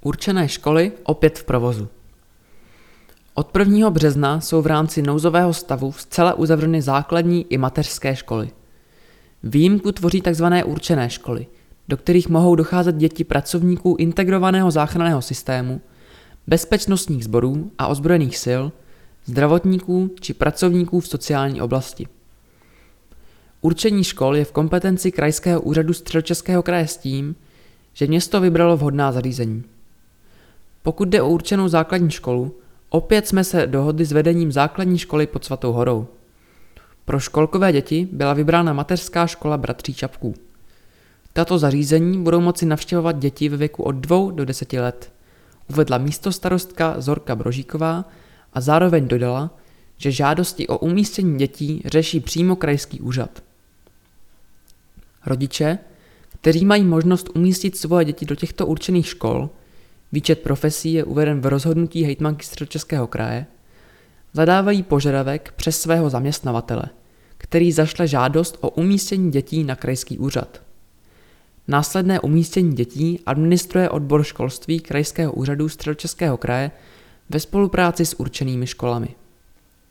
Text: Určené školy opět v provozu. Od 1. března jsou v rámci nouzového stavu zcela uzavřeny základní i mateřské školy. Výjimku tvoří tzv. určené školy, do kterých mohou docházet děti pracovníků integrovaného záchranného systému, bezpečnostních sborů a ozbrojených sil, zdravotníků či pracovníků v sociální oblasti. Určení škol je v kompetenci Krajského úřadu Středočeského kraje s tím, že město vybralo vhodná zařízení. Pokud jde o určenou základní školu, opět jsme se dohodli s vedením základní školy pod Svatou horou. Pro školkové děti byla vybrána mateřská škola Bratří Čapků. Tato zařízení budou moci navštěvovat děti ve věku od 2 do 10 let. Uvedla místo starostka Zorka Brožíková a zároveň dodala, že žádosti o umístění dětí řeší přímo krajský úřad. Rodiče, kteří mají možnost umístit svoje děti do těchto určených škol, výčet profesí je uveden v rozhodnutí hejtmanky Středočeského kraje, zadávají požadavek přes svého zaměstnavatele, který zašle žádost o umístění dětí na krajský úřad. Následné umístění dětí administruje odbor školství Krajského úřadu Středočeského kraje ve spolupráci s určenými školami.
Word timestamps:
Určené 0.00 0.48
školy 0.48 0.92
opět 1.02 1.38
v 1.38 1.44
provozu. 1.44 1.88
Od 3.34 3.58
1. 3.58 3.90
března 3.90 4.40
jsou 4.40 4.62
v 4.62 4.66
rámci 4.66 5.02
nouzového 5.02 5.54
stavu 5.54 5.92
zcela 5.92 6.34
uzavřeny 6.34 6.82
základní 6.82 7.46
i 7.48 7.58
mateřské 7.58 8.16
školy. 8.16 8.50
Výjimku 9.42 9.92
tvoří 9.92 10.20
tzv. 10.20 10.44
určené 10.64 11.10
školy, 11.10 11.46
do 11.88 11.96
kterých 11.96 12.28
mohou 12.28 12.54
docházet 12.54 12.96
děti 12.96 13.24
pracovníků 13.24 13.96
integrovaného 13.98 14.70
záchranného 14.70 15.22
systému, 15.22 15.80
bezpečnostních 16.46 17.24
sborů 17.24 17.70
a 17.78 17.86
ozbrojených 17.86 18.38
sil, 18.44 18.62
zdravotníků 19.24 20.10
či 20.20 20.34
pracovníků 20.34 21.00
v 21.00 21.08
sociální 21.08 21.60
oblasti. 21.60 22.06
Určení 23.60 24.04
škol 24.04 24.36
je 24.36 24.44
v 24.44 24.52
kompetenci 24.52 25.12
Krajského 25.12 25.60
úřadu 25.60 25.92
Středočeského 25.92 26.62
kraje 26.62 26.86
s 26.86 26.96
tím, 26.96 27.36
že 27.92 28.06
město 28.06 28.40
vybralo 28.40 28.76
vhodná 28.76 29.12
zařízení. 29.12 29.64
Pokud 30.88 31.08
jde 31.08 31.22
o 31.22 31.28
určenou 31.28 31.68
základní 31.68 32.10
školu, 32.10 32.56
opět 32.88 33.28
jsme 33.28 33.44
se 33.44 33.66
dohodli 33.66 34.04
s 34.04 34.12
vedením 34.12 34.52
základní 34.52 34.98
školy 34.98 35.26
pod 35.26 35.44
Svatou 35.44 35.72
horou. 35.72 36.06
Pro 37.04 37.20
školkové 37.20 37.72
děti 37.72 38.08
byla 38.12 38.34
vybrána 38.34 38.72
mateřská 38.72 39.26
škola 39.26 39.56
Bratří 39.56 39.94
Čapků. 39.94 40.34
Tato 41.32 41.58
zařízení 41.58 42.22
budou 42.22 42.40
moci 42.40 42.66
navštěvovat 42.66 43.18
děti 43.18 43.48
ve 43.48 43.56
věku 43.56 43.82
od 43.82 43.92
2 43.92 44.30
do 44.30 44.44
10 44.44 44.72
let. 44.72 45.12
Uvedla 45.70 45.98
místo 45.98 46.32
starostka 46.32 47.00
Zorka 47.00 47.36
Brožíková 47.36 48.04
a 48.52 48.60
zároveň 48.60 49.08
dodala, 49.08 49.50
že 49.96 50.12
žádosti 50.12 50.68
o 50.68 50.78
umístění 50.78 51.38
dětí 51.38 51.82
řeší 51.84 52.20
přímo 52.20 52.56
krajský 52.56 53.00
úřad. 53.00 53.42
Rodiče, 55.26 55.78
kteří 56.40 56.64
mají 56.64 56.84
možnost 56.84 57.30
umístit 57.34 57.76
svoje 57.76 58.04
děti 58.04 58.26
do 58.26 58.34
těchto 58.34 58.66
určených 58.66 59.06
škol, 59.06 59.50
výčet 60.12 60.38
profesí 60.38 60.92
je 60.92 61.04
uveden 61.04 61.40
v 61.40 61.46
rozhodnutí 61.46 62.02
hejtmanky 62.04 62.46
Středočeského 62.46 63.06
kraje, 63.06 63.46
zadávají 64.32 64.82
požadavek 64.82 65.52
přes 65.56 65.80
svého 65.80 66.10
zaměstnavatele, 66.10 66.84
který 67.38 67.72
zašle 67.72 68.06
žádost 68.06 68.58
o 68.60 68.70
umístění 68.70 69.30
dětí 69.30 69.64
na 69.64 69.76
krajský 69.76 70.18
úřad. 70.18 70.62
Následné 71.68 72.20
umístění 72.20 72.72
dětí 72.72 73.20
administruje 73.26 73.90
odbor 73.90 74.22
školství 74.22 74.80
Krajského 74.80 75.32
úřadu 75.32 75.68
Středočeského 75.68 76.36
kraje 76.36 76.70
ve 77.30 77.40
spolupráci 77.40 78.06
s 78.06 78.20
určenými 78.20 78.66
školami. 78.66 79.08